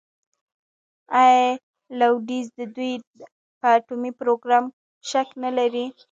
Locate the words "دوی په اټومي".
2.75-4.11